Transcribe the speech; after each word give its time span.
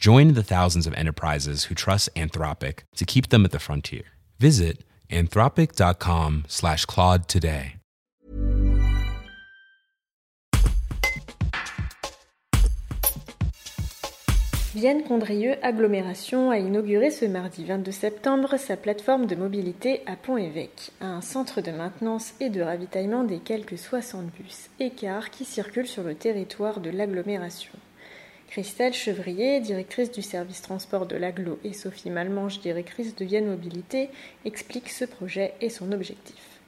Join 0.00 0.32
the 0.32 0.42
thousands 0.42 0.86
of 0.86 0.94
enterprises 0.94 1.64
who 1.64 1.74
trust 1.74 2.08
Anthropic 2.16 2.84
to 2.96 3.04
keep 3.04 3.28
them 3.28 3.44
at 3.44 3.50
the 3.50 3.58
frontier. 3.58 4.04
Visit 4.38 4.82
anthropic.com 5.10 6.44
slash 6.48 6.86
Claude 6.86 7.28
today. 7.28 7.76
Vienne 14.74 15.02
Condrieu 15.02 15.56
Agglomération 15.62 16.50
a 16.50 16.56
inauguré 16.56 17.10
ce 17.10 17.26
mardi 17.26 17.66
22 17.66 17.92
septembre 17.92 18.56
sa 18.56 18.78
plateforme 18.78 19.26
de 19.26 19.34
mobilité 19.34 20.00
à 20.06 20.16
Pont-Évêque, 20.16 20.92
un 21.02 21.20
centre 21.20 21.60
de 21.60 21.72
maintenance 21.72 22.32
et 22.40 22.48
de 22.48 22.62
ravitaillement 22.62 23.24
des 23.24 23.40
quelques 23.40 23.76
60 23.76 24.30
bus 24.32 24.70
et 24.78 24.88
cars 24.88 25.28
qui 25.28 25.44
circulent 25.44 25.86
sur 25.86 26.04
le 26.04 26.14
territoire 26.14 26.80
de 26.80 26.88
l'agglomération. 26.88 27.72
Christelle 28.50 28.92
Chevrier, 28.92 29.60
directrice 29.60 30.10
du 30.10 30.22
service 30.22 30.60
transport 30.60 31.06
de 31.06 31.14
l'Aglo, 31.14 31.60
et 31.62 31.72
Sophie 31.72 32.10
Malmange, 32.10 32.58
directrice 32.58 33.14
de 33.14 33.24
Vienne 33.24 33.46
Mobilité, 33.46 34.08
expliquent 34.44 34.88
ce 34.88 35.04
projet 35.04 35.54
et 35.60 35.68
son 35.68 35.92
objectif. 35.92 36.60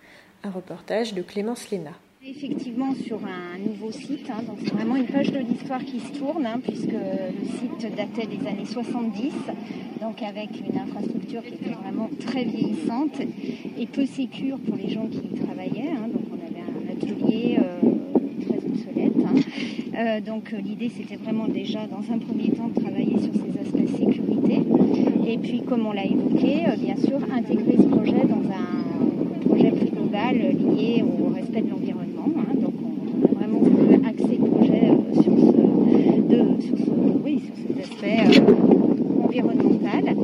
Un 0.45 0.51
reportage 0.51 1.13
de 1.13 1.23
Clémence 1.23 1.71
Léna. 1.71 1.91
Effectivement, 2.25 2.95
sur 2.95 3.19
un 3.27 3.59
nouveau 3.59 3.91
site, 3.91 4.31
hein, 4.31 4.45
donc 4.47 4.59
c'est 4.63 4.73
vraiment 4.73 4.95
une 4.95 5.09
page 5.09 5.33
de 5.33 5.41
l'histoire 5.41 5.85
qui 5.85 5.99
se 5.99 6.13
tourne, 6.17 6.47
hein, 6.47 6.61
puisque 6.63 6.93
le 6.93 7.47
site 7.59 7.97
datait 7.97 8.29
des 8.29 8.47
années 8.47 8.65
70, 8.65 9.33
donc 10.01 10.23
avec 10.23 10.51
une 10.61 10.79
infrastructure 10.79 11.43
qui 11.43 11.55
était 11.55 11.71
vraiment 11.71 12.09
très 12.21 12.45
vieillissante 12.45 13.21
et 13.77 13.87
peu 13.87 14.07
sécure 14.07 14.61
pour 14.61 14.77
les 14.77 14.89
gens 14.89 15.09
qui 15.09 15.19
y 15.19 15.41
travaillaient. 15.41 15.91
Hein, 15.91 16.07
donc 16.13 16.23
on 16.31 16.37
avait 16.47 16.61
un 16.61 16.93
atelier. 16.93 17.52
Euh, 20.03 20.21
donc 20.21 20.51
l'idée 20.65 20.91
c'était 20.97 21.15
vraiment 21.15 21.47
déjà 21.47 21.81
dans 21.87 22.03
un 22.13 22.19
premier 22.19 22.51
temps 22.51 22.69
de 22.75 22.81
travailler 22.81 23.17
sur 23.21 23.33
ces 23.35 23.61
aspects 23.61 23.97
sécurité, 23.99 24.63
et 25.29 25.39
puis 25.39 25.63
comme 25.63 25.87
on 25.87 25.93
l'a 25.93 26.05
évoqué, 26.05 26.65
euh, 26.67 26.77
bien 26.77 26.97
sûr 26.97 27.19
intégrer 27.33 27.77
ce 27.79 27.87
projet 27.87 28.25
dans 28.27 28.43
un 28.51 29.49
projet 29.49 29.71
plus 29.71 29.91
global 29.91 30.35
lié 30.77 31.05
au 31.05 31.33
respect 31.33 31.61
de 31.61 31.71
l'environnement. 31.71 32.27
Hein. 32.37 32.55
donc 32.57 32.75
on, 32.83 33.27
a 33.27 33.39
vraiment 33.39 33.61
voulu 33.61 33.95
axer 34.05 34.39
le 34.41 34.47
projet 34.51 34.83
euh, 34.91 35.23
sur, 35.23 35.39
ce, 35.39 36.21
de, 36.21 36.61
sur, 36.63 36.79
ce, 36.79 36.91
oui, 37.25 37.43
sur 37.47 37.55
cet 37.77 37.85
aspect 37.93 38.41
euh, 38.41 39.25
environnemental. 39.25 40.17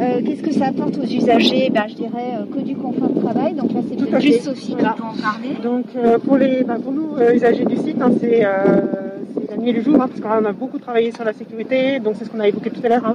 Euh, 0.00 0.22
Qu'est-ce 0.24 0.42
que 0.42 0.52
ça 0.52 0.68
apporte 0.68 0.96
aux 0.96 1.04
usagers? 1.04 1.68
Ben, 1.68 1.84
Je 1.88 1.94
dirais 1.94 2.38
euh, 2.38 2.46
que 2.54 2.60
du 2.60 2.74
confort 2.74 3.10
de 3.10 3.20
travail. 3.20 3.52
Donc 3.52 3.72
là, 3.74 3.80
c'est 3.86 4.00
fait. 4.20 4.38
Sophie 4.40 4.72
Voilà. 4.72 4.94
qui 4.94 4.96
peut 4.96 5.06
en 5.06 5.22
parler. 5.22 5.48
Donc 5.62 5.84
euh, 5.96 6.18
pour, 6.18 6.38
les, 6.38 6.64
bah, 6.64 6.78
pour 6.82 6.92
nous, 6.92 7.16
euh, 7.18 7.34
usagers 7.34 7.66
du 7.66 7.76
site, 7.76 8.00
hein, 8.00 8.10
c'est 8.18 8.44
euh, 8.44 8.99
c'est 9.34 9.50
la 9.50 9.56
nuit 9.56 9.70
et 9.70 9.72
le 9.72 9.82
jour, 9.82 9.96
hein, 9.96 10.08
parce 10.08 10.20
qu'on 10.20 10.44
a 10.44 10.52
beaucoup 10.52 10.78
travaillé 10.78 11.12
sur 11.12 11.24
la 11.24 11.32
sécurité, 11.32 12.00
donc 12.00 12.14
c'est 12.18 12.24
ce 12.24 12.30
qu'on 12.30 12.40
a 12.40 12.48
évoqué 12.48 12.70
tout 12.70 12.80
à 12.84 12.88
l'heure. 12.88 13.04
hein. 13.04 13.14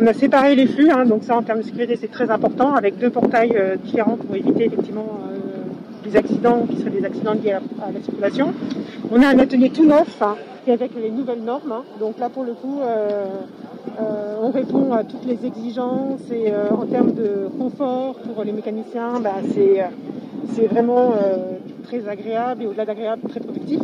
On 0.00 0.06
a 0.06 0.12
séparé 0.12 0.54
les 0.54 0.66
flux, 0.66 0.90
hein, 0.90 1.04
donc 1.04 1.22
ça 1.24 1.36
en 1.36 1.42
termes 1.42 1.60
de 1.60 1.64
sécurité 1.64 1.96
c'est 2.00 2.10
très 2.10 2.30
important, 2.30 2.74
avec 2.74 2.98
deux 2.98 3.10
portails 3.10 3.56
euh, 3.56 3.76
différents 3.76 4.16
pour 4.16 4.34
éviter 4.34 4.64
effectivement 4.66 5.18
euh, 5.30 6.08
des 6.08 6.16
accidents 6.16 6.66
qui 6.68 6.78
seraient 6.78 6.90
des 6.90 7.04
accidents 7.04 7.34
liés 7.34 7.52
à, 7.52 7.92
la 7.92 8.00
circulation. 8.02 8.52
On 9.10 9.22
a 9.22 9.28
un 9.28 9.38
atelier 9.38 9.70
tout 9.70 9.84
neuf, 9.84 10.20
qui 10.64 10.70
est 10.70 10.74
avec 10.74 10.92
les 10.94 11.10
nouvelles 11.10 11.42
normes, 11.42 11.82
donc 12.00 12.18
là 12.18 12.28
pour 12.28 12.44
le 12.44 12.54
coup 12.54 12.80
euh, 12.82 13.26
on 14.42 14.50
répond 14.50 14.92
à 14.92 15.04
toutes 15.04 15.26
les 15.26 15.44
exigences 15.44 16.30
et 16.30 16.52
en 16.70 16.86
termes 16.86 17.12
de 17.12 17.48
confort 17.58 18.14
pour 18.14 18.42
les 18.42 18.52
mécaniciens, 18.52 19.20
bah, 19.22 19.34
c'est 19.52 20.66
vraiment 20.66 21.12
très 21.82 22.08
agréable 22.08 22.62
et 22.62 22.66
au-delà 22.66 22.86
d'agréable, 22.86 23.22
très 23.28 23.40
productif. 23.40 23.80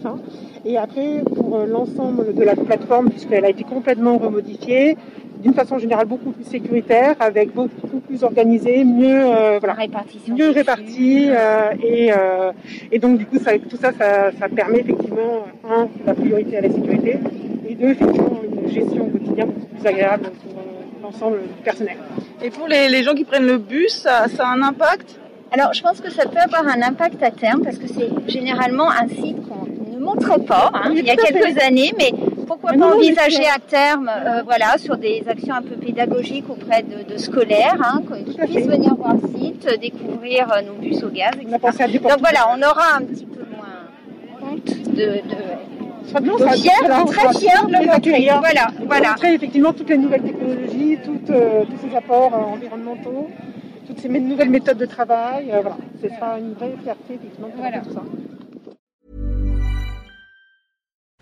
Et 0.65 0.79
après, 0.79 1.23
l'ensemble 1.67 2.35
de 2.35 2.43
la 2.43 2.55
plateforme, 2.55 3.11
puisqu'elle 3.11 3.45
a 3.45 3.51
été 3.51 3.65
complètement 3.65 4.19
remodifiée, 4.19 4.97
d'une 5.43 5.55
façon 5.55 5.79
générale 5.79 6.07
beaucoup 6.07 6.33
plus 6.33 6.45
sécuritaire, 6.45 7.15
avec 7.21 7.55
beaucoup 7.55 8.01
plus 8.01 8.25
organisée, 8.25 8.85
mieux, 8.85 9.23
euh, 9.25 9.59
voilà, 9.61 9.75
répartition. 9.75 10.35
mieux 10.35 10.51
répartie. 10.51 11.27
euh, 11.29 11.71
et, 11.83 12.13
euh, 12.13 12.53
et 12.91 12.99
donc, 12.99 13.19
du 13.19 13.27
coup, 13.27 13.39
ça, 13.39 13.53
tout 13.59 13.77
ça, 13.77 13.93
ça, 13.93 14.31
ça 14.39 14.49
permet 14.49 14.81
effectivement, 14.81 15.47
un, 15.65 15.89
la 16.05 16.15
priorité 16.15 16.57
à 16.57 16.61
la 16.63 16.71
sécurité, 16.71 17.21
et 17.69 17.75
deux, 17.75 17.91
effectivement, 17.91 18.41
une 18.65 18.69
gestion 18.69 19.07
au 19.07 19.11
quotidien 19.11 19.47
beaucoup 19.47 19.67
plus 19.67 19.87
agréable 19.87 20.25
pour 20.43 20.59
euh, 20.59 20.65
l'ensemble 21.03 21.39
du 21.39 21.63
personnel. 21.63 21.97
Et 22.43 22.51
pour 22.51 22.67
les, 22.67 22.89
les 22.89 23.03
gens 23.05 23.15
qui 23.15 23.25
prennent 23.25 23.47
le 23.47 23.59
bus, 23.59 23.95
ça, 24.05 24.27
ça 24.29 24.47
a 24.49 24.53
un 24.53 24.63
impact? 24.63 25.21
Alors, 25.53 25.73
je 25.73 25.83
pense 25.83 26.01
que 26.01 26.11
ça 26.11 26.25
peut 26.29 26.39
avoir 26.39 26.67
un 26.67 26.83
impact 26.83 27.23
à 27.23 27.31
terme 27.31 27.63
parce 27.63 27.79
que 27.79 27.87
c'est 27.87 28.11
généralement 28.27 28.91
un 28.91 29.09
site 29.09 29.39
qu'on 29.49 29.67
montrait 30.09 30.39
pas 30.41 30.71
hein, 30.75 30.93
il 30.95 31.05
y 31.05 31.11
a 31.11 31.17
quelques 31.17 31.59
années, 31.69 31.93
mais 31.99 32.13
pourquoi 32.47 32.73
pas 32.73 32.95
envisager 32.95 33.47
à 33.47 33.59
terme, 33.59 34.09
euh, 34.15 34.43
voilà, 34.45 34.79
sur 34.79 34.97
des 34.97 35.23
actions 35.29 35.55
un 35.55 35.63
peu 35.63 35.77
pédagogiques 35.77 36.49
auprès 36.49 36.83
de, 36.83 36.99
de 37.13 37.17
scolaires, 37.19 37.77
hein, 37.85 38.01
à 38.43 38.47
puissent 38.47 38.67
venir 38.67 38.95
voir 38.95 39.15
le 39.15 39.29
site, 39.39 39.67
euh, 39.71 39.77
découvrir 39.77 40.51
euh, 40.53 40.63
nos 40.63 40.75
bus 40.75 41.03
au 41.03 41.09
gaz, 41.11 41.33
On 41.49 41.53
a 41.53 41.59
pensé 41.59 41.83
à 41.83 41.89
Donc 41.89 42.21
voilà, 42.21 42.41
on 42.55 42.63
aura 42.63 42.97
un 42.99 43.03
petit 43.03 43.27
peu 43.27 43.45
moins 43.55 44.51
honte 44.51 44.65
de, 44.99 45.07
de, 45.31 46.09
sera 46.09 46.21
bien, 46.21 46.35
de 46.35 46.39
ça- 46.39 46.53
fiers, 46.53 46.71
voilà, 46.81 47.03
on 47.03 47.07
très 47.07 47.35
fiers 47.39 47.51
de 47.67 47.73
le 47.73 47.87
montrer. 47.93 48.29
Voilà, 48.41 48.67
voilà. 48.87 49.09
montrer 49.11 49.35
effectivement 49.35 49.73
toutes 49.75 49.91
les 49.91 49.99
nouvelles 49.99 50.23
technologies, 50.23 50.99
toutes, 51.05 51.31
euh, 51.31 51.65
tous 51.65 51.89
ces 51.89 51.95
apports 51.97 52.33
euh, 52.35 52.55
environnementaux, 52.55 53.29
toutes 53.87 54.01
ces 54.01 54.09
nouvelles 54.09 54.51
méthodes 54.51 54.79
de 54.79 54.87
travail. 54.87 55.51
euh, 55.53 55.61
voilà, 55.61 55.77
ce 56.03 56.09
sera 56.09 56.39
une 56.39 56.55
vraie 56.55 56.75
fierté 56.83 57.15
effectivement 57.15 57.49
de 57.49 57.53
Voilà. 57.59 57.79
tout 57.81 57.93
ça. 57.93 58.03